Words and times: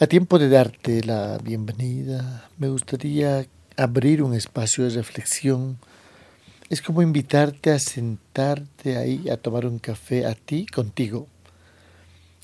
A 0.00 0.08
tiempo 0.08 0.40
de 0.40 0.48
darte 0.48 1.04
la 1.04 1.38
bienvenida, 1.38 2.50
me 2.58 2.68
gustaría 2.68 3.46
abrir 3.76 4.24
un 4.24 4.34
espacio 4.34 4.82
de 4.82 4.90
reflexión. 4.90 5.78
Es 6.68 6.82
como 6.82 7.00
invitarte 7.00 7.70
a 7.70 7.78
sentarte 7.78 8.96
ahí 8.96 9.28
a 9.28 9.36
tomar 9.36 9.66
un 9.66 9.78
café 9.78 10.26
a 10.26 10.34
ti 10.34 10.66
contigo. 10.66 11.28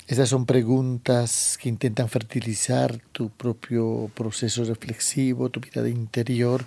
Esas 0.07 0.29
son 0.29 0.45
preguntas 0.45 1.57
que 1.61 1.67
intentan 1.67 2.07
fertilizar 2.07 2.99
tu 3.11 3.29
propio 3.29 4.09
proceso 4.15 4.63
reflexivo, 4.63 5.49
tu 5.49 5.59
vida 5.59 5.85
interior, 5.89 6.63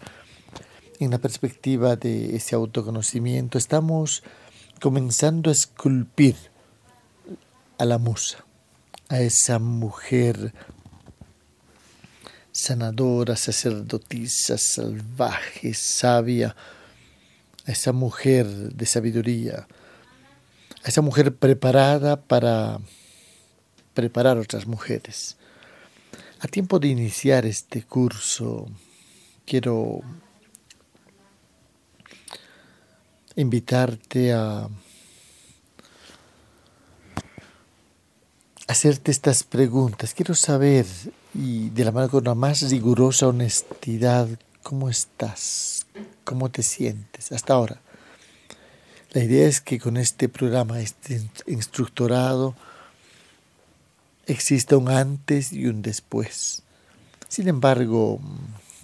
en 1.01 1.12
la 1.12 1.19
perspectiva 1.19 1.96
de 1.96 2.37
ese 2.37 2.55
autoconocimiento. 2.55 3.57
Estamos 3.57 4.23
comenzando 4.82 5.48
a 5.48 5.55
esculpir 5.55 6.37
a 7.79 7.87
la 7.87 7.96
musa, 7.96 8.45
a 9.09 9.21
esa 9.21 9.59
mujer 9.59 10.53
sanadora, 12.54 13.35
sacerdotisa, 13.35 14.57
salvaje, 14.57 15.75
sabia, 15.75 16.54
a 17.67 17.72
esa 17.72 17.93
mujer 17.93 18.46
de 18.46 18.86
sabiduría, 18.86 19.67
a 20.85 20.89
esa 20.89 21.03
mujer 21.03 21.35
preparada 21.35 22.17
para 22.17 22.79
preparar 23.93 24.39
otras 24.39 24.67
mujeres. 24.67 25.36
A 26.39 26.46
tiempo 26.46 26.79
de 26.79 26.89
iniciar 26.89 27.45
este 27.45 27.82
curso, 27.82 28.68
quiero 29.45 30.00
invitarte 33.34 34.33
a 34.33 34.69
hacerte 38.69 39.11
estas 39.11 39.42
preguntas. 39.42 40.14
Quiero 40.14 40.34
saber, 40.34 40.86
y 41.34 41.70
de 41.70 41.84
la 41.84 41.93
mano 41.93 42.09
con 42.09 42.25
la 42.25 42.34
más 42.34 42.62
rigurosa 42.70 43.29
honestidad, 43.29 44.29
cómo 44.63 44.89
estás, 44.89 45.87
cómo 46.25 46.51
te 46.51 46.63
sientes 46.63 47.33
hasta 47.33 47.55
ahora. 47.55 47.81
La 49.13 49.23
idea 49.23 49.47
es 49.47 49.61
que 49.61 49.79
con 49.79 49.97
este 49.97 50.29
programa, 50.29 50.81
este 50.81 51.23
instructorado, 51.47 52.55
exista 54.27 54.77
un 54.77 54.89
antes 54.89 55.53
y 55.53 55.67
un 55.67 55.83
después. 55.83 56.63
Sin 57.29 57.48
embargo, 57.48 58.21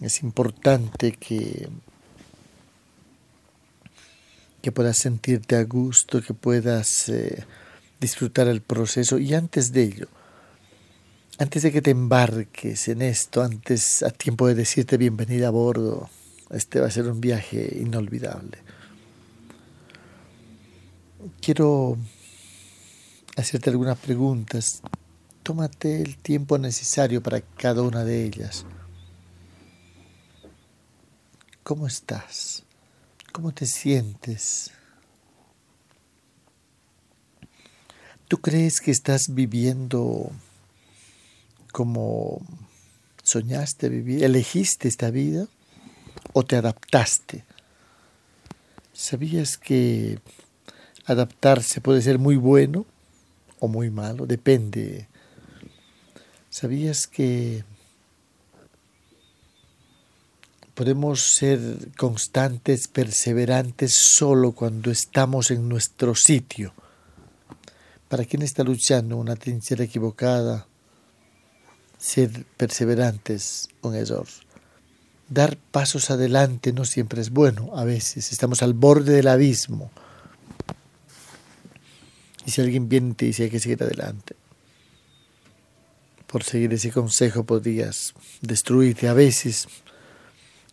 es 0.01 0.23
importante 0.23 1.13
que 1.13 1.69
que 4.61 4.73
puedas 4.73 4.99
sentirte 4.99 5.57
a 5.57 5.65
gusto, 5.65 6.23
que 6.23 6.35
puedas 6.35 7.09
eh, 7.09 7.45
disfrutar 8.01 8.49
el 8.49 8.61
proceso 8.61 9.19
y 9.19 9.35
antes 9.35 9.73
de 9.73 9.85
ello, 9.85 10.09
antes 11.41 11.63
de 11.63 11.73
que 11.73 11.81
te 11.81 11.91
embarques 11.91 12.89
en 12.89 13.01
esto, 13.01 13.43
antes 13.43 14.03
a 14.03 14.11
tiempo 14.11 14.47
de 14.47 14.55
decirte 14.55 14.99
bienvenida 14.99 15.49
a 15.49 15.51
bordo, 15.51 16.11
este 16.51 16.81
va 16.81 16.89
a 16.89 16.91
ser 16.91 17.09
un 17.09 17.19
viaje 17.19 17.79
inolvidable. 17.81 18.59
Quiero 21.41 21.97
hacerte 23.39 23.71
algunas 23.71 23.97
preguntas. 23.97 24.83
Tómate 25.43 26.03
el 26.03 26.19
tiempo 26.19 26.59
necesario 26.59 27.23
para 27.23 27.41
cada 27.41 27.81
una 27.81 28.05
de 28.05 28.23
ellas. 28.23 28.67
¿Cómo 31.63 31.87
estás? 31.87 32.65
¿Cómo 33.33 33.53
te 33.53 33.65
sientes? 33.65 34.73
¿Tú 38.29 38.43
crees 38.43 38.83
que 38.83 38.91
estás 38.91 39.35
viviendo 39.35 40.31
como 41.71 42.47
soñaste 43.23 43.89
vivir? 43.89 44.25
¿Elegiste 44.25 44.89
esta 44.89 45.11
vida 45.11 45.47
o 46.33 46.45
te 46.45 46.57
adaptaste? 46.57 47.45
¿Sabías 48.93 49.57
que 49.57 50.19
adaptarse 51.07 51.81
puede 51.81 52.03
ser 52.03 52.19
muy 52.19 52.37
bueno 52.37 52.87
o 53.59 53.69
muy 53.69 53.91
malo? 53.91 54.27
Depende. 54.27 55.09
¿Sabías 56.51 57.07
que 57.07 57.65
Podemos 60.81 61.21
ser 61.21 61.61
constantes, 61.99 62.89
perseverantes 62.89 63.93
solo 63.93 64.53
cuando 64.53 64.91
estamos 64.91 65.51
en 65.51 65.69
nuestro 65.69 66.15
sitio. 66.15 66.73
Para 68.09 68.25
quien 68.25 68.41
está 68.41 68.65
luchando 68.65 69.19
una 69.19 69.37
trinchera 69.37 69.85
equivocada, 69.85 70.67
ser 72.01 72.47
perseverantes, 72.57 73.69
un 73.83 73.95
error. 73.95 74.27
Dar 75.29 75.57
pasos 75.57 76.11
adelante 76.11 76.73
no 76.73 76.85
siempre 76.85 77.21
es 77.21 77.31
bueno, 77.31 77.77
a 77.77 77.85
veces 77.85 78.33
estamos 78.33 78.63
al 78.63 78.75
borde 78.75 79.13
del 79.13 79.29
abismo. 79.29 79.93
Y 82.47 82.51
si 82.51 82.61
alguien 82.61 82.89
viene 82.89 83.11
y 83.11 83.15
te 83.15 83.25
dice 83.27 83.45
hay 83.45 83.51
que 83.51 83.61
seguir 83.61 83.83
adelante, 83.83 84.35
por 86.27 86.43
seguir 86.43 86.73
ese 86.73 86.91
consejo 86.91 87.45
podrías 87.45 88.15
destruirte 88.41 89.07
a 89.07 89.13
veces 89.13 89.69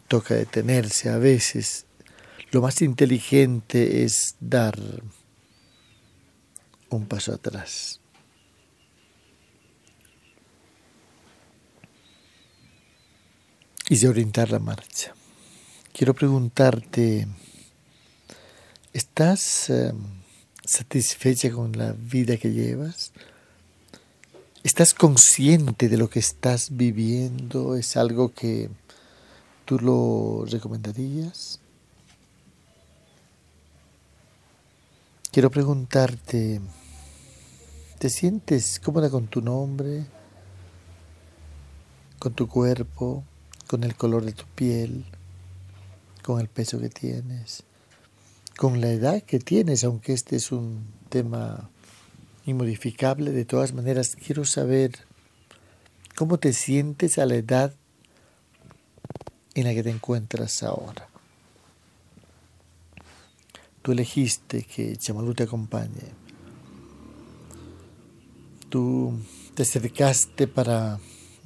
toca 0.07 0.33
detenerse 0.35 1.09
a 1.09 1.17
veces. 1.17 1.85
Lo 2.51 2.61
más 2.61 2.81
inteligente 2.81 4.03
es 4.03 4.35
dar 4.39 4.79
un 6.89 7.05
paso 7.05 7.33
atrás. 7.33 7.99
Y 13.89 13.97
de 13.97 14.07
orientar 14.07 14.51
la 14.51 14.59
marcha. 14.59 15.13
Quiero 15.93 16.13
preguntarte, 16.13 17.27
¿estás 18.93 19.69
eh, 19.69 19.93
satisfecha 20.65 21.51
con 21.51 21.77
la 21.77 21.93
vida 21.93 22.37
que 22.37 22.51
llevas? 22.51 23.11
¿Estás 24.63 24.93
consciente 24.93 25.87
de 25.87 25.97
lo 25.97 26.09
que 26.09 26.19
estás 26.19 26.75
viviendo? 26.75 27.75
¿Es 27.75 27.95
algo 27.95 28.33
que 28.33 28.69
¿Tú 29.67 29.77
lo 29.79 30.45
recomendarías? 30.49 31.59
Quiero 35.29 35.51
preguntarte, 35.51 36.61
¿te 37.99 38.09
sientes 38.09 38.79
cómoda 38.79 39.09
con 39.09 39.27
tu 39.27 39.41
nombre, 39.41 40.05
con 42.17 42.33
tu 42.33 42.47
cuerpo, 42.47 43.25
con 43.67 43.83
el 43.83 43.95
color 43.95 44.25
de 44.25 44.31
tu 44.31 44.45
piel, 44.55 45.05
con 46.23 46.39
el 46.39 46.47
peso 46.47 46.79
que 46.79 46.89
tienes, 46.89 47.63
con 48.57 48.81
la 48.81 48.89
edad 48.89 49.21
que 49.21 49.39
tienes, 49.39 49.83
aunque 49.83 50.13
este 50.13 50.37
es 50.37 50.51
un 50.51 50.87
tema 51.09 51.69
inmodificable? 52.45 53.31
De 53.31 53.45
todas 53.45 53.73
maneras, 53.73 54.15
quiero 54.15 54.45
saber 54.45 55.05
cómo 56.15 56.39
te 56.39 56.53
sientes 56.53 57.19
a 57.19 57.25
la 57.25 57.35
edad 57.35 57.73
en 59.53 59.65
la 59.65 59.73
que 59.73 59.83
te 59.83 59.89
encuentras 59.89 60.63
ahora. 60.63 61.07
Tú 63.81 63.91
elegiste 63.91 64.63
que 64.63 64.97
Chamalú 64.97 65.33
te 65.33 65.43
acompañe. 65.43 66.11
Tú 68.69 69.17
te 69.53 69.63
acercaste 69.63 70.47
para 70.47 70.99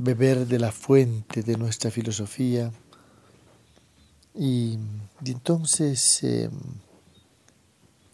beber 0.04 0.48
de 0.48 0.60
la 0.60 0.72
fuente 0.72 1.44
de 1.44 1.58
nuestra 1.58 1.92
filosofía. 1.92 2.72
Y, 4.36 4.78
entonces, 5.26 6.24
em, 6.24 6.52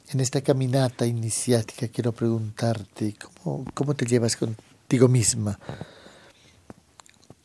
en 0.09 0.19
esta 0.19 0.41
caminata 0.41 1.05
iniciática, 1.05 1.87
quiero 1.87 2.11
preguntarte, 2.11 3.15
¿cómo, 3.43 3.65
¿cómo 3.73 3.95
te 3.95 4.05
llevas 4.05 4.35
contigo 4.35 5.07
misma? 5.07 5.59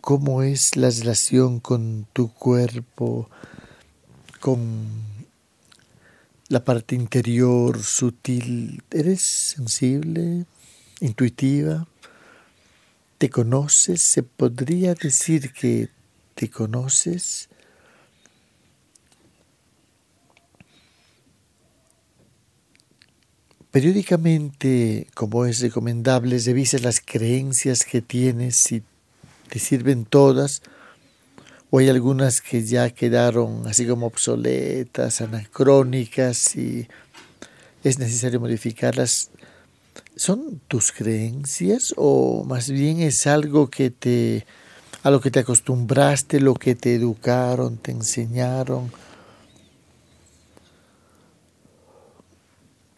cómo 0.02 0.42
es 0.42 0.76
la 0.76 0.90
relación 0.90 1.60
con 1.60 2.08
tu 2.12 2.34
cuerpo, 2.34 3.30
con 4.40 4.88
la 6.48 6.64
parte 6.64 6.96
interior 6.96 7.80
sutil. 7.82 8.82
¿Eres 8.90 9.22
sensible, 9.56 10.44
intuitiva? 11.00 11.86
¿Te 13.22 13.30
conoces? 13.30 14.02
¿Se 14.10 14.24
podría 14.24 14.94
decir 14.94 15.52
que 15.52 15.90
te 16.34 16.50
conoces? 16.50 17.48
Periódicamente, 23.70 25.06
como 25.14 25.46
es 25.46 25.60
recomendable, 25.60 26.36
revisas 26.40 26.82
las 26.82 27.00
creencias 27.00 27.84
que 27.84 28.02
tienes 28.02 28.72
y 28.72 28.82
te 29.48 29.60
sirven 29.60 30.04
todas, 30.04 30.60
o 31.70 31.78
hay 31.78 31.90
algunas 31.90 32.40
que 32.40 32.64
ya 32.64 32.90
quedaron 32.90 33.68
así 33.68 33.86
como 33.86 34.06
obsoletas, 34.06 35.20
anacrónicas 35.20 36.56
y 36.56 36.88
es 37.84 38.00
necesario 38.00 38.40
modificarlas. 38.40 39.30
¿Son 40.16 40.60
tus 40.68 40.92
creencias 40.92 41.94
o 41.96 42.44
más 42.44 42.70
bien 42.70 43.00
es 43.00 43.26
algo 43.26 43.70
que 43.70 43.90
te 43.90 44.46
a 45.02 45.10
lo 45.10 45.20
que 45.20 45.30
te 45.30 45.40
acostumbraste, 45.40 46.40
lo 46.40 46.54
que 46.54 46.74
te 46.74 46.94
educaron, 46.94 47.78
te 47.78 47.90
enseñaron? 47.92 48.92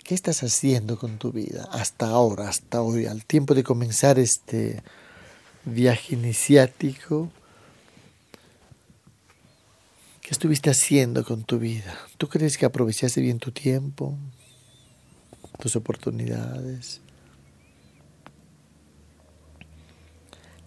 ¿Qué 0.03 0.15
estás 0.15 0.43
haciendo 0.43 0.99
con 0.99 1.17
tu 1.17 1.33
vida 1.33 1.67
hasta 1.73 2.09
ahora, 2.09 2.49
hasta 2.49 2.83
hoy, 2.83 3.07
al 3.07 3.25
tiempo 3.25 3.55
de 3.55 3.63
comenzar 3.63 4.19
este 4.19 4.83
viaje 5.65 6.15
iniciático? 6.15 7.31
¿Qué 10.21 10.31
estuviste 10.31 10.69
haciendo 10.69 11.25
con 11.25 11.45
tu 11.45 11.59
vida? 11.59 11.97
¿Tú 12.19 12.29
crees 12.29 12.59
que 12.59 12.67
aprovechaste 12.67 13.23
bien 13.23 13.39
tu 13.39 13.51
tiempo, 13.51 14.15
tus 15.59 15.75
oportunidades? 15.75 17.01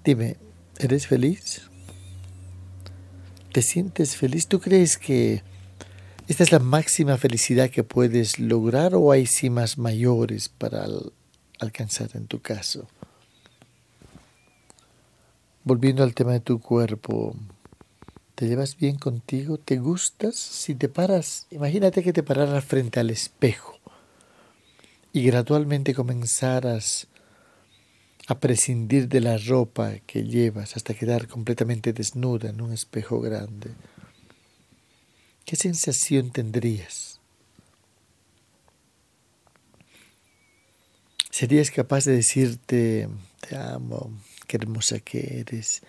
Dime, 0.08 0.38
¿eres 0.80 1.06
feliz? 1.06 1.64
¿Te 3.52 3.62
sientes 3.62 4.16
feliz? 4.16 4.48
¿Tú 4.48 4.62
crees 4.62 4.98
que 4.98 5.44
esta 6.30 6.44
es 6.44 6.54
la 6.54 6.60
máxima 6.60 7.18
felicidad 7.18 7.70
que 7.70 7.84
puedes 7.84 8.40
lograr 8.40 8.96
o 8.96 9.12
hay 9.12 9.26
cimas 9.26 9.78
mayores 9.78 10.48
para 10.48 10.86
alcanzar 11.60 12.12
en 12.14 12.26
tu 12.28 12.42
caso? 12.42 12.88
Volviendo 15.66 16.04
al 16.04 16.14
tema 16.14 16.32
de 16.32 16.40
tu 16.40 16.62
cuerpo, 16.62 17.36
¿te 18.36 18.48
llevas 18.48 18.78
bien 18.78 18.98
contigo? 18.98 19.58
¿Te 19.58 19.76
gustas? 19.76 20.38
Si 20.38 20.74
te 20.74 20.88
paras, 20.88 21.48
imagínate 21.52 22.02
que 22.02 22.14
te 22.14 22.24
pararas 22.24 22.64
frente 22.64 23.02
al 23.02 23.10
espejo 23.10 23.78
y 25.12 25.24
gradualmente 25.24 25.94
comenzaras 25.94 27.10
a 28.28 28.40
prescindir 28.40 29.08
de 29.08 29.22
la 29.22 29.38
ropa 29.38 30.00
que 30.06 30.24
llevas 30.24 30.76
hasta 30.76 30.94
quedar 30.94 31.28
completamente 31.28 31.94
desnuda 31.94 32.50
en 32.50 32.62
un 32.62 32.74
espejo 32.74 33.22
grande. 33.22 33.72
¿Qué 35.46 35.56
sensación 35.56 36.32
tendrías? 36.32 37.22
¿Serías 41.32 41.72
capaz 41.72 42.04
de 42.04 42.14
decirte, 42.14 43.08
te 43.40 43.56
amo, 43.56 44.12
qué 44.46 44.58
hermosa 44.58 45.00
que 45.00 45.40
eres, 45.40 45.82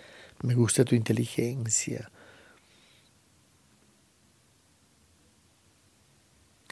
me 0.43 0.55
gusta 0.55 0.85
tu 0.85 0.95
inteligencia? 0.95 2.09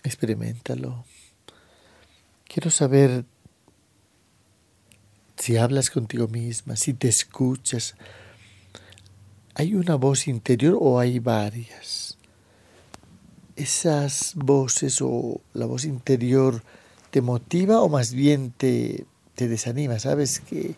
Experimentalo. 0.05 1.05
Quiero 2.45 2.71
saber 2.71 3.25
si 5.37 5.57
hablas 5.57 5.91
contigo 5.91 6.29
misma, 6.29 6.77
si 6.77 6.95
te 6.95 7.09
escuchas, 7.09 7.95
¿hay 9.55 9.75
una 9.75 9.95
voz 9.97 10.29
interior 10.29 10.77
o 10.81 10.99
hay 10.99 11.19
varias? 11.19 12.19
¿Esas 13.55 14.33
voces 14.35 15.01
o 15.01 15.41
la 15.55 15.67
voz 15.67 15.85
interior 15.85 16.63
te 17.11 17.23
motiva 17.23 17.81
o 17.81 17.89
más 17.89 18.13
bien 18.13 18.53
te, 18.57 19.07
te 19.35 19.49
desanima? 19.49 19.99
¿Sabes 19.99 20.41
que 20.41 20.75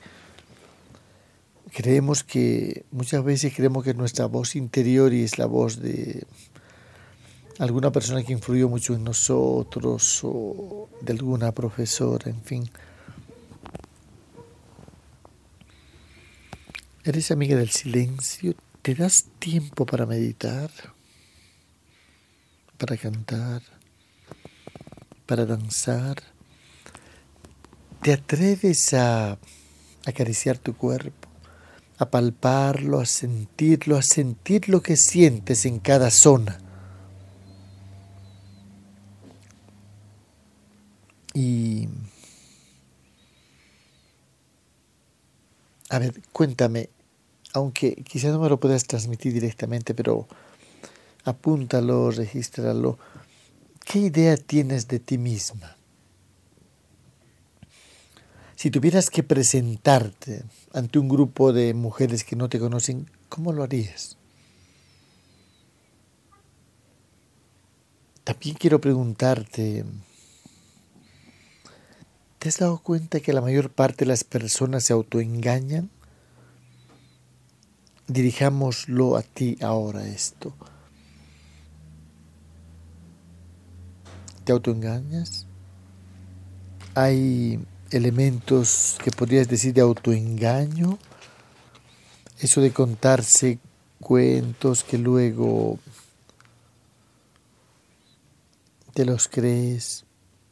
creemos 1.73 2.25
que 2.25 2.85
muchas 2.91 3.25
veces 3.25 3.55
creemos 3.55 3.85
que 3.85 3.95
nuestra 3.95 4.27
voz 4.27 4.57
interior 4.57 5.13
y 5.13 5.23
es 5.23 5.39
la 5.39 5.47
voz 5.47 5.81
de 5.81 6.25
alguna 7.59 7.91
persona 7.91 8.23
que 8.23 8.33
influyó 8.33 8.69
mucho 8.69 8.95
en 8.95 9.05
nosotros 9.05 10.21
o 10.23 10.89
de 11.01 11.13
alguna 11.13 11.53
profesora, 11.53 12.31
en 12.31 12.43
fin. 12.43 12.71
¿Eres 17.09 17.31
amiga 17.31 17.57
del 17.57 17.71
silencio? 17.71 18.55
¿Te 18.83 18.95
das 18.95 19.25
tiempo 19.39 19.87
para 19.87 20.05
meditar? 20.05 20.71
¿Para 22.77 22.99
cantar? 22.99 23.63
¿Para 25.25 25.47
danzar? 25.47 26.23
¿Te 28.03 28.13
atreves 28.13 28.93
a 28.93 29.39
acariciar 30.05 30.59
tu 30.59 30.77
cuerpo? 30.77 31.31
A 31.97 32.11
palparlo, 32.11 33.01
a 33.01 33.07
sentirlo, 33.07 33.97
a 33.97 34.03
sentir 34.03 34.69
lo 34.69 34.83
que 34.83 34.99
sientes 34.99 35.65
en 35.65 35.79
cada 35.79 36.11
zona. 36.11 36.61
Y... 41.33 41.89
A 45.89 45.99
ver, 45.99 46.21
cuéntame, 46.33 46.91
aunque 47.53 47.97
quizás 47.97 48.33
no 48.33 48.41
me 48.41 48.49
lo 48.49 48.61
puedas 48.61 48.85
transmitir 48.85 49.33
directamente, 49.33 49.95
pero 49.95 50.29
apúntalo, 51.25 52.11
regístralo. 52.11 52.99
¿Qué 53.85 54.01
idea 54.01 54.37
tienes 54.37 54.89
de 54.89 54.99
ti 54.99 55.19
misma? 55.19 55.77
Si 58.57 58.71
tuvieras 58.71 59.09
que 59.09 59.23
presentarte 59.23 60.43
ante 60.73 60.99
un 60.99 61.09
grupo 61.09 61.53
de 61.53 61.75
mujeres 61.75 62.25
que 62.25 62.35
no 62.35 62.49
te 62.49 62.59
conocen, 62.59 63.09
¿cómo 63.29 63.53
lo 63.53 63.63
harías? 63.63 64.17
También 68.25 68.57
quiero 68.57 68.81
preguntarte, 68.81 69.85
¿te 72.39 72.49
has 72.49 72.59
dado 72.59 72.79
cuenta 72.81 73.21
que 73.21 73.33
la 73.33 73.41
mayor 73.41 73.71
parte 73.71 74.05
de 74.05 74.09
las 74.09 74.25
personas 74.25 74.85
se 74.85 74.93
autoengañan? 74.93 75.89
Dirijámoslo 78.09 79.17
a 79.17 79.23
ti 79.23 79.57
ahora 79.61 80.07
esto. 80.07 80.55
¿Te 84.45 84.53
autoengañas? 84.53 85.47
Hay 86.95 87.61
elementos 87.91 88.97
que 89.05 89.11
podrías 89.11 89.47
decir 89.47 89.75
de 89.75 89.83
autoengaño, 89.83 90.99
eso 92.41 92.61
de 92.61 92.73
contarse 92.73 93.59
cuentos 94.01 94.85
que 94.85 94.97
luego 94.99 95.79
te 98.95 99.05
los 99.05 99.29
crees. 99.29 100.05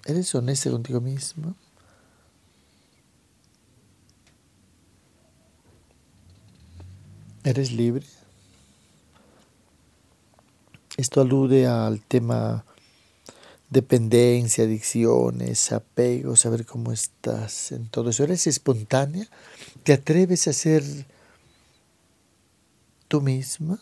¿Eres 0.05 0.35
honesto 0.35 0.71
contigo 0.71 1.01
mismo? 1.01 1.57
¿Eres 7.47 7.71
libre? 7.71 8.05
Esto 10.97 11.21
alude 11.21 11.69
al 11.69 12.01
tema 12.01 12.65
dependencia, 13.71 14.65
adicciones, 14.65 15.71
apego, 15.71 16.35
saber 16.35 16.67
cómo 16.67 16.91
estás 16.91 17.71
en 17.71 17.89
todo 17.89 18.11
eso. 18.11 18.25
¿Eres 18.25 18.49
espontánea? 18.49 19.29
¿Te 19.85 19.93
atreves 19.93 20.49
a 20.49 20.53
ser 20.53 20.83
tú 23.07 23.21
misma? 23.21 23.81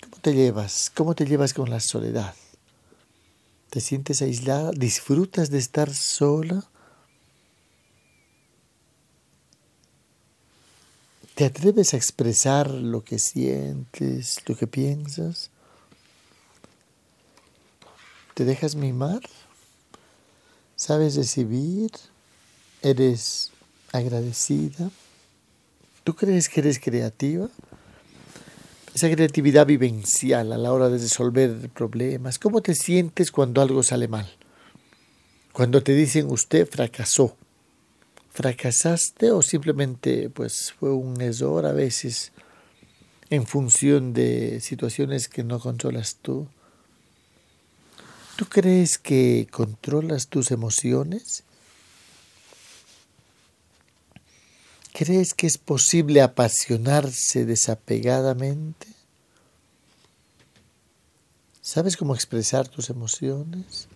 ¿Cómo 0.00 0.16
te 0.22 0.32
llevas? 0.32 0.90
¿Cómo 0.94 1.14
te 1.14 1.26
llevas 1.26 1.52
con 1.52 1.68
la 1.68 1.80
soledad? 1.80 2.34
¿Te 3.68 3.82
sientes 3.82 4.22
aislada? 4.22 4.70
¿Disfrutas 4.72 5.50
de 5.50 5.58
estar 5.58 5.92
sola? 5.92 6.70
¿Te 11.42 11.46
atreves 11.46 11.92
a 11.92 11.96
expresar 11.96 12.70
lo 12.70 13.02
que 13.02 13.18
sientes, 13.18 14.36
lo 14.46 14.54
que 14.54 14.68
piensas? 14.68 15.50
¿Te 18.34 18.44
dejas 18.44 18.76
mimar? 18.76 19.22
¿Sabes 20.76 21.16
recibir? 21.16 21.90
¿Eres 22.80 23.50
agradecida? 23.90 24.92
¿Tú 26.04 26.14
crees 26.14 26.48
que 26.48 26.60
eres 26.60 26.78
creativa? 26.78 27.48
Esa 28.94 29.10
creatividad 29.10 29.66
vivencial 29.66 30.52
a 30.52 30.58
la 30.58 30.72
hora 30.72 30.90
de 30.90 30.98
resolver 30.98 31.68
problemas. 31.70 32.38
¿Cómo 32.38 32.62
te 32.62 32.76
sientes 32.76 33.32
cuando 33.32 33.62
algo 33.62 33.82
sale 33.82 34.06
mal? 34.06 34.30
Cuando 35.52 35.82
te 35.82 35.92
dicen 35.92 36.30
usted 36.30 36.68
fracasó 36.70 37.36
fracasaste 38.32 39.30
o 39.30 39.42
simplemente 39.42 40.30
pues 40.30 40.72
fue 40.72 40.92
un 40.92 41.20
error 41.20 41.66
a 41.66 41.72
veces 41.72 42.32
en 43.28 43.46
función 43.46 44.12
de 44.12 44.60
situaciones 44.60 45.28
que 45.28 45.44
no 45.44 45.60
controlas 45.60 46.16
tú. 46.20 46.48
¿Tú 48.36 48.46
crees 48.46 48.98
que 48.98 49.46
controlas 49.50 50.28
tus 50.28 50.50
emociones? 50.50 51.44
¿Crees 54.92 55.34
que 55.34 55.46
es 55.46 55.58
posible 55.58 56.22
apasionarse 56.22 57.44
desapegadamente? 57.44 58.86
¿Sabes 61.60 61.96
cómo 61.96 62.14
expresar 62.14 62.68
tus 62.68 62.90
emociones? 62.90 63.88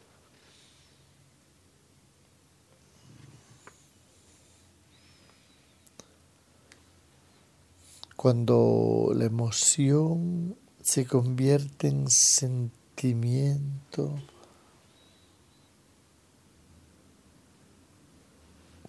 Cuando 8.26 9.12
la 9.14 9.26
emoción 9.26 10.56
se 10.83 11.06
convierte 11.06 11.87
en 11.87 12.11
sentimiento 12.11 14.16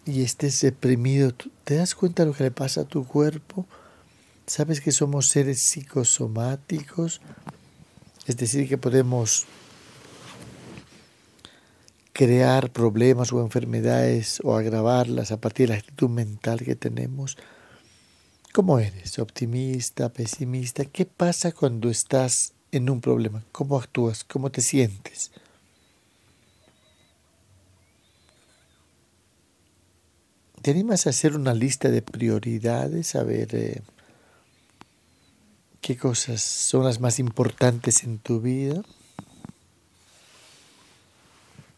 y 0.08 0.24
estés 0.24 0.62
deprimido, 0.62 1.34
¿te 1.66 1.76
das 1.76 1.94
cuenta 1.94 2.24
de 2.24 2.32
lo 2.32 2.36
que 2.36 2.46
le 2.46 2.50
pasa 2.50 2.82
a 2.82 2.86
tu 2.86 3.06
cuerpo? 3.06 3.68
¿Sabes 4.48 4.82
que 4.82 4.92
somos 4.92 5.28
seres 5.28 5.70
psicosomáticos? 5.70 7.22
Es 8.26 8.38
decir, 8.38 8.68
que 8.68 8.80
podemos 8.80 9.46
crear 12.12 12.72
problemas 12.72 13.32
o 13.32 13.42
enfermedades 13.42 14.40
o 14.44 14.56
agravarlas 14.56 15.32
a 15.32 15.40
partir 15.40 15.68
de 15.68 15.76
la 15.76 15.80
actitud 15.80 16.10
mental 16.10 16.62
que 16.62 16.76
tenemos. 16.76 17.38
¿Cómo 18.58 18.80
eres? 18.80 19.20
¿Optimista? 19.20 20.10
¿Pesimista? 20.10 20.84
¿Qué 20.86 21.06
pasa 21.06 21.52
cuando 21.52 21.92
estás 21.92 22.54
en 22.72 22.90
un 22.90 23.02
problema? 23.02 23.44
¿Cómo 23.52 23.78
actúas? 23.78 24.24
¿Cómo 24.24 24.50
te 24.50 24.62
sientes? 24.62 25.30
¿Te 30.64 30.72
animas 30.72 31.06
a 31.06 31.12
hacer 31.12 31.36
una 31.36 31.54
lista 31.54 31.90
de 31.90 32.02
prioridades? 32.02 33.14
A 33.14 33.22
ver 33.22 33.54
eh, 33.54 33.84
qué 35.80 35.96
cosas 35.96 36.42
son 36.42 36.84
las 36.84 37.00
más 37.00 37.20
importantes 37.20 38.04
en 38.04 38.18
tu 38.18 38.42
vida. 38.42 38.82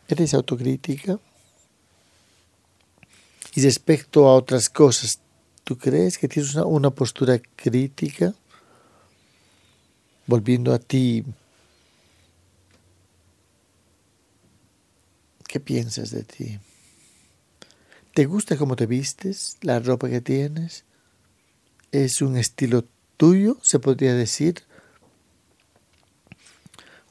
¿Eres 0.07 0.33
autocrítica? 0.33 1.19
Y 3.53 3.62
respecto 3.63 4.29
a 4.29 4.36
otras 4.36 4.69
cosas, 4.69 5.19
¿tú 5.69 5.77
crees 5.77 6.17
que 6.17 6.27
tienes 6.27 6.55
una, 6.55 6.89
postura 6.89 7.39
crítica? 7.55 8.33
Volviendo 10.25 10.73
a 10.73 10.79
ti, 10.79 11.23
¿qué 15.47 15.59
piensas 15.59 16.09
de 16.09 16.23
ti? 16.23 16.59
¿Te 18.15 18.25
gusta 18.25 18.57
cómo 18.57 18.75
te 18.75 18.88
vistes? 18.88 19.57
¿La 19.61 19.79
ropa 19.79 20.09
que 20.09 20.21
tienes? 20.21 20.85
¿Es 21.91 22.23
un 22.23 22.35
estilo 22.35 22.85
tuyo, 23.17 23.59
se 23.61 23.77
podría 23.77 24.15
decir? 24.15 24.63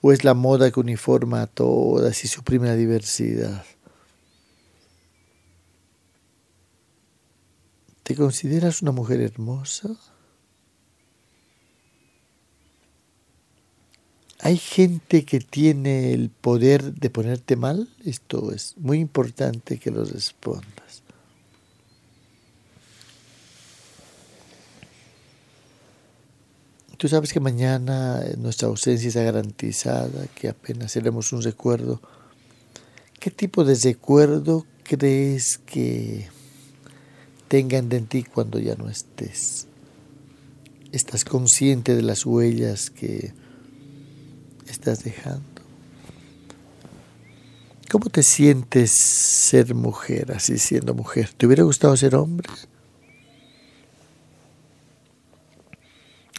¿O 0.00 0.10
es 0.10 0.24
la 0.24 0.34
moda 0.34 0.72
que 0.72 0.80
uniforma 0.80 1.42
a 1.42 1.46
todas 1.46 2.24
y 2.24 2.26
suprime 2.26 2.66
la 2.66 2.74
diversidad? 2.74 3.64
¿Te 8.08 8.16
consideras 8.16 8.80
una 8.80 8.90
mujer 8.90 9.20
hermosa? 9.20 9.90
¿Hay 14.40 14.56
gente 14.56 15.26
que 15.26 15.40
tiene 15.40 16.14
el 16.14 16.30
poder 16.30 16.94
de 16.94 17.10
ponerte 17.10 17.54
mal? 17.56 17.86
Esto 18.06 18.50
es 18.50 18.78
muy 18.78 18.98
importante 19.00 19.76
que 19.76 19.90
lo 19.90 20.06
respondas. 20.06 21.02
Tú 26.96 27.08
sabes 27.08 27.30
que 27.30 27.40
mañana 27.40 28.22
nuestra 28.38 28.68
ausencia 28.68 29.08
está 29.08 29.22
garantizada, 29.22 30.28
que 30.28 30.48
apenas 30.48 30.92
seremos 30.92 31.30
un 31.34 31.42
recuerdo. 31.42 32.00
¿Qué 33.20 33.30
tipo 33.30 33.64
de 33.64 33.74
recuerdo 33.74 34.64
crees 34.82 35.58
que 35.58 36.37
tengan 37.48 37.88
de 37.88 38.00
ti 38.02 38.22
cuando 38.22 38.58
ya 38.58 38.76
no 38.76 38.88
estés? 38.88 39.66
¿Estás 40.92 41.24
consciente 41.24 41.96
de 41.96 42.02
las 42.02 42.24
huellas 42.24 42.90
que 42.90 43.32
estás 44.68 45.02
dejando? 45.02 45.44
¿Cómo 47.90 48.10
te 48.10 48.22
sientes 48.22 48.92
ser 48.92 49.74
mujer, 49.74 50.32
así 50.32 50.58
siendo 50.58 50.92
mujer? 50.92 51.30
¿Te 51.34 51.46
hubiera 51.46 51.62
gustado 51.62 51.96
ser 51.96 52.14
hombre? 52.14 52.48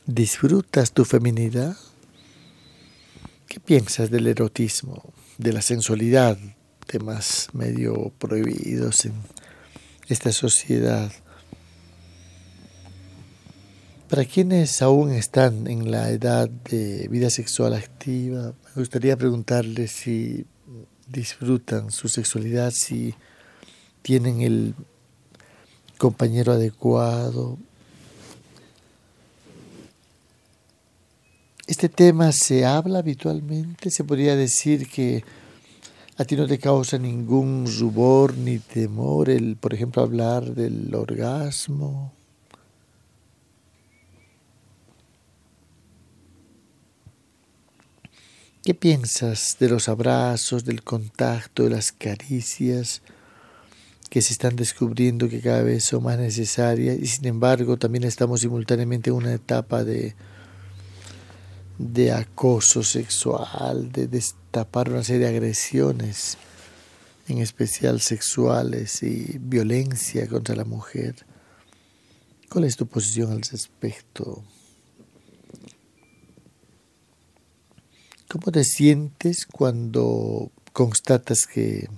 ¿Disfrutas 0.06 0.92
tu 0.92 1.06
feminidad? 1.06 1.76
¿Qué 3.48 3.60
piensas 3.60 4.12
del 4.12 4.28
erotismo, 4.28 5.12
de 5.40 5.54
la 5.54 5.64
sensualidad, 5.64 6.38
temas 6.86 7.50
medio 7.54 8.12
prohibidos 8.20 9.06
en 9.06 9.14
esta 10.10 10.32
sociedad? 10.32 11.12
Para 14.10 14.26
quienes 14.26 14.82
aún 14.82 15.12
están 15.12 15.68
en 15.68 15.92
la 15.92 16.10
edad 16.10 16.50
de 16.50 17.08
vida 17.10 17.30
sexual 17.30 17.74
activa, 17.74 18.54
me 18.76 18.82
gustaría 18.82 19.16
preguntarles 19.16 19.92
si 19.92 20.46
disfrutan 21.08 21.92
su 21.92 22.08
sexualidad, 22.08 22.72
si 22.72 23.14
tienen 24.02 24.42
el 24.42 24.76
compañero 25.98 26.54
adecuado, 26.54 27.58
Este 31.70 31.88
tema 31.88 32.32
se 32.32 32.66
habla 32.66 32.98
habitualmente, 32.98 33.92
se 33.92 34.04
podría 34.04 34.36
decir 34.36 34.90
que 34.90 35.24
a 36.20 36.26
ti 36.26 36.36
no 36.36 36.46
te 36.48 36.60
causa 36.60 36.98
ningún 36.98 37.66
rubor 37.80 38.36
ni 38.36 38.60
temor 38.60 39.30
el, 39.30 39.56
por 39.56 39.74
ejemplo, 39.74 40.02
hablar 40.02 40.54
del 40.54 40.94
orgasmo. 40.94 42.12
¿Qué 48.62 48.74
piensas 48.74 49.56
de 49.62 49.70
los 49.70 49.88
abrazos, 49.88 50.66
del 50.66 50.84
contacto, 50.84 51.64
de 51.64 51.70
las 51.70 51.94
caricias 51.94 53.02
que 54.10 54.22
se 54.22 54.34
están 54.34 54.58
descubriendo 54.58 55.30
que 55.30 55.40
cada 55.40 55.64
vez 55.64 55.86
son 55.86 56.04
más 56.04 56.20
necesarias 56.20 56.98
y 57.00 57.08
sin 57.08 57.28
embargo 57.28 57.78
también 57.78 58.04
estamos 58.04 58.42
simultáneamente 58.42 59.10
en 59.10 59.16
una 59.16 59.34
etapa 59.34 59.86
de 59.86 60.16
de 61.80 62.12
acoso 62.12 62.84
sexual, 62.84 63.92
de 63.94 64.08
destapar 64.08 64.90
una 64.90 65.02
serie 65.02 65.22
de 65.22 65.30
agresiones, 65.30 66.38
en 67.30 67.38
especial 67.38 68.02
sexuales 68.02 69.02
y 69.02 69.38
violencia 69.40 70.28
contra 70.28 70.56
la 70.56 70.66
mujer. 70.66 71.26
¿Cuál 72.50 72.66
es 72.66 72.76
tu 72.76 72.86
posición 72.86 73.32
al 73.32 73.42
respecto? 73.42 74.44
¿Cómo 78.28 78.52
te 78.52 78.66
sientes 78.66 79.46
cuando 79.46 80.52
constatas 80.74 81.48
que 81.48 81.90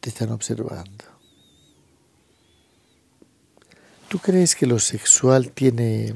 te 0.00 0.10
están 0.10 0.30
observando? 0.30 1.04
¿Tú 4.08 4.18
crees 4.18 4.54
que 4.54 4.66
lo 4.66 4.78
sexual 4.78 5.52
tiene 5.52 6.14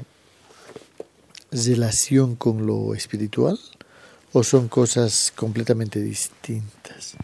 relación 1.51 2.35
con 2.35 2.65
lo 2.65 2.93
espiritual 2.93 3.59
o 4.33 4.43
son 4.43 4.67
cosas 4.67 5.33
completamente 5.35 5.99
distintas? 5.99 7.15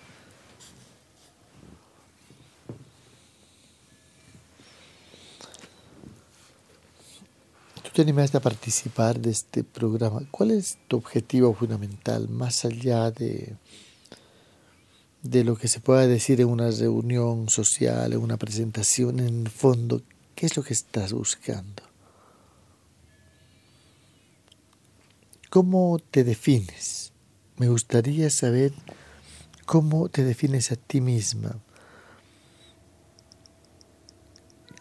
Tú 7.84 7.89
te 7.94 8.01
animaste 8.01 8.38
a 8.38 8.41
participar 8.41 9.20
de 9.20 9.32
este 9.32 9.63
programa. 9.63 10.22
¿Cuál 10.32 10.51
es 10.51 10.77
tu 10.88 10.98
objetivo 10.98 11.53
fundamental 11.53 12.27
más 12.27 12.65
allá 12.65 13.12
de, 13.12 13.55
de 15.22 15.44
lo 15.44 15.55
que 15.55 15.67
se 15.67 15.79
pueda 15.79 16.08
decir 16.08 16.41
en 16.41 16.50
una 16.50 16.72
reunión 16.72 17.50
social, 17.50 18.12
en 18.12 18.20
una 18.20 18.38
presentación? 18.38 19.20
En 19.20 19.41
el 19.46 19.50
fondo, 19.50 20.01
¿qué 20.34 20.48
es 20.48 20.58
lo 20.58 20.63
que 20.63 20.74
estás 20.74 21.13
buscando? 21.13 21.94
¿Cómo 25.55 26.00
te 26.12 26.25
defines? 26.25 27.13
Me 27.55 27.69
gustaría 27.69 28.29
saber 28.29 28.74
cómo 29.65 30.09
te 30.09 30.25
defines 30.25 30.74
a 30.74 30.75
ti 30.75 31.00
misma. 31.00 31.62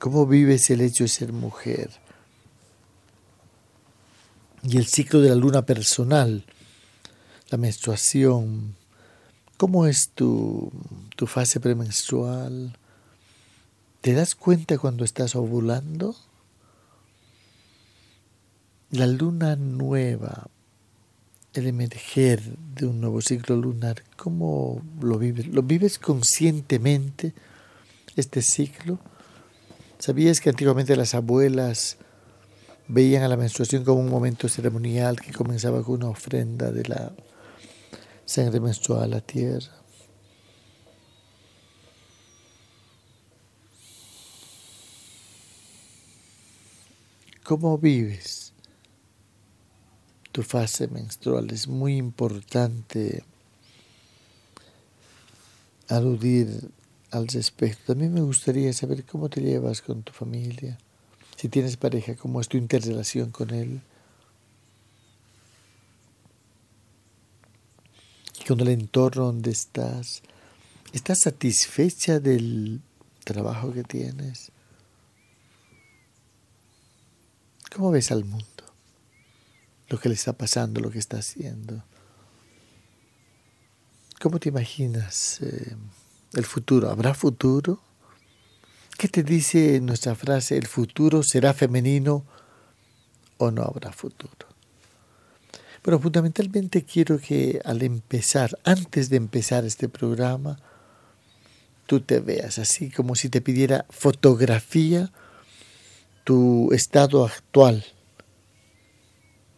¿Cómo 0.01 0.27
vives 0.27 0.69
el 0.71 0.81
hecho 0.81 1.05
de 1.05 1.09
ser 1.09 1.33
mujer? 1.33 1.93
Y 4.65 4.77
el 4.79 4.87
ciclo 4.87 5.21
de 5.21 5.29
la 5.29 5.37
luna 5.37 5.65
personal, 5.65 6.45
la 7.51 7.59
menstruación. 7.59 8.75
¿Cómo 9.57 9.87
es 9.87 10.11
tu, 10.11 10.73
tu 11.15 11.29
fase 11.29 11.61
premenstrual? 11.61 12.77
¿Te 14.01 14.13
das 14.13 14.35
cuenta 14.35 14.77
cuando 14.79 15.05
estás 15.05 15.37
ovulando? 15.37 16.17
La 18.91 19.07
luna 19.07 19.55
nueva, 19.55 20.49
el 21.55 21.67
emerger 21.67 22.41
de 22.75 22.87
un 22.87 23.01
nuevo 23.01 23.21
ciclo 23.21 23.57
lunar, 23.57 24.03
¿cómo 24.17 24.83
lo 25.01 25.19
vives? 25.19 25.47
¿Lo 25.47 25.63
vives 25.63 25.99
conscientemente 25.99 27.33
este 28.17 28.43
ciclo? 28.43 28.99
¿Sabías 29.99 30.41
que 30.41 30.51
antiguamente 30.51 30.97
las 30.97 31.15
abuelas 31.15 31.97
veían 32.89 33.23
a 33.23 33.29
la 33.29 33.37
menstruación 33.37 33.85
como 33.85 34.01
un 34.01 34.11
momento 34.11 34.49
ceremonial 34.49 35.21
que 35.21 35.33
comenzaba 35.33 35.83
con 35.83 35.97
una 35.97 36.09
ofrenda 36.09 36.71
de 36.71 36.85
la 36.85 37.13
sangre 38.25 38.61
menstrual 38.61 39.05
a 39.05 39.07
la 39.07 39.21
tierra. 39.21 39.73
¿Cómo 47.43 47.77
vives 47.77 48.44
tu 50.35 50.43
fase 50.43 50.89
menstrual? 50.89 51.49
Es 51.53 51.69
muy 51.69 51.97
importante 51.97 53.23
aludir 55.89 56.71
al 57.13 57.29
respecto. 57.29 57.93
También 57.93 58.13
me 58.13 58.21
gustaría 58.21 58.73
saber 58.73 59.05
cómo 59.05 59.29
te 59.29 59.41
llevas 59.41 59.81
con 59.81 60.03
tu 60.03 60.13
familia. 60.13 60.77
Si 61.37 61.49
tienes 61.49 61.77
pareja, 61.77 62.17
cómo 62.17 62.41
es 62.41 62.49
tu 62.49 62.57
interrelación 62.57 63.31
con 63.31 63.51
él. 63.55 63.81
Con 68.49 68.59
el 68.59 68.69
entorno 68.69 69.27
donde 69.27 69.53
estás. 69.53 70.21
¿Estás 70.93 71.21
satisfecha 71.21 72.19
del 72.19 72.81
trabajo 73.23 73.73
que 73.73 73.85
tienes? 73.85 74.51
¿Cómo 77.73 77.93
ves 77.93 78.11
al 78.11 78.25
mundo? 78.25 78.64
Lo 79.95 80.01
que 80.01 80.09
le 80.09 80.17
está 80.17 80.33
pasando, 80.33 80.81
lo 80.81 80.91
que 80.91 80.99
está 80.99 81.19
haciendo. 81.19 81.85
¿Cómo 84.21 84.41
te 84.41 84.49
imaginas 84.49 85.41
eh, 85.41 85.77
el 86.33 86.45
futuro? 86.45 86.91
¿Habrá 86.91 87.15
futuro? 87.15 87.81
¿Qué 88.99 89.07
te 89.07 89.23
dice 89.23 89.81
nuestra 89.81 90.17
frase? 90.17 90.57
¿El 90.57 90.67
futuro 90.67 91.23
será 91.23 91.55
femenino 91.55 92.25
o 93.39 93.53
no 93.53 93.63
habrá 93.63 93.93
futuro? 93.93 94.49
Pero 95.81 96.01
fundamentalmente 96.01 96.83
quiero 96.83 97.21
que 97.21 97.61
al 97.65 97.81
empezar, 97.83 98.59
antes 98.65 99.11
de 99.11 99.19
empezar 99.19 99.65
este 99.65 99.89
programa, 99.89 100.59
tú 101.87 102.01
te 102.01 102.19
veas 102.19 102.59
así 102.59 102.91
como 102.91 103.15
si 103.15 103.29
te 103.29 103.41
pidiera 103.41 103.87
fotografía 103.91 105.13
tu 106.25 106.73
estado 106.73 107.25
actual 107.25 107.85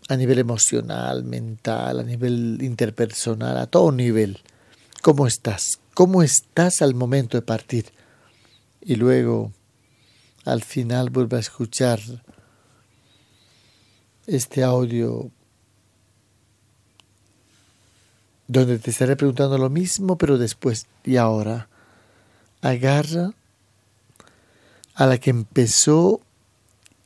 a 0.08 0.16
nivel 0.16 0.38
emocional, 0.38 1.24
mental, 1.24 2.00
a 2.00 2.02
nivel 2.02 2.58
interpersonal, 2.62 3.56
a 3.58 3.66
todo 3.66 3.92
nivel. 3.92 4.40
¿Cómo 5.02 5.26
estás? 5.26 5.80
¿Cómo 5.94 6.22
estás 6.22 6.82
al 6.82 6.94
momento 6.94 7.36
de 7.36 7.42
partir? 7.42 7.86
Y 8.80 8.96
luego, 8.96 9.52
al 10.44 10.62
final, 10.62 11.10
vuelve 11.10 11.38
a 11.38 11.40
escuchar 11.40 12.00
este 14.26 14.62
audio 14.62 15.30
donde 18.48 18.78
te 18.78 18.90
estaré 18.90 19.16
preguntando 19.16 19.58
lo 19.58 19.70
mismo, 19.70 20.16
pero 20.18 20.38
después 20.38 20.86
y 21.04 21.16
ahora. 21.16 21.68
Agarra 22.62 23.32
a 24.94 25.06
la 25.06 25.18
que 25.18 25.30
empezó 25.30 26.20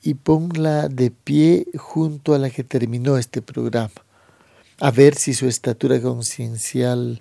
y 0.03 0.15
ponla 0.15 0.89
de 0.89 1.11
pie 1.11 1.67
junto 1.77 2.35
a 2.35 2.39
la 2.39 2.51
que 2.51 2.65
terminó 2.65 3.17
este 3.17 3.43
programa, 3.43 3.91
a 4.81 4.91
ver 4.91 5.15
si 5.15 5.35
su 5.35 5.47
estatura 5.47 6.01
conciencial 6.01 7.21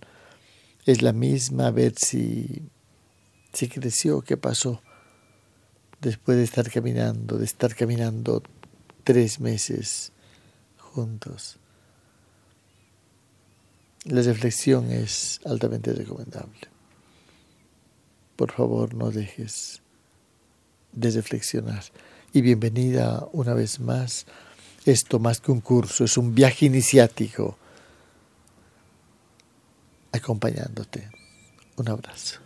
es 0.86 1.02
la 1.02 1.12
misma, 1.12 1.68
a 1.68 1.72
ver 1.72 1.94
si, 1.98 2.64
si 3.54 3.68
creció, 3.68 4.22
qué 4.22 4.38
pasó 4.38 4.82
después 6.02 6.38
de 6.38 6.44
estar 6.44 6.70
caminando, 6.72 7.38
de 7.38 7.46
estar 7.46 7.76
caminando 7.76 8.42
tres 9.04 9.40
meses 9.40 10.12
juntos. 10.78 11.58
La 14.06 14.22
reflexión 14.22 14.92
es 14.92 15.42
altamente 15.46 15.94
recomendable. 15.94 16.68
Por 18.36 18.52
favor, 18.52 18.94
no 18.94 19.12
dejes 19.12 19.82
de 20.94 21.12
reflexionar. 21.12 21.84
Y 22.32 22.42
bienvenida 22.42 23.28
una 23.32 23.56
vez 23.56 23.80
más. 23.80 24.28
Esto 24.86 25.20
más 25.20 25.40
que 25.40 25.52
un 25.52 25.62
curso, 25.62 26.04
es 26.04 26.16
un 26.18 26.36
viaje 26.36 26.68
iniciático 26.68 27.58
acompañándote. 30.12 31.10
Un 31.78 31.90
abrazo. 31.90 32.40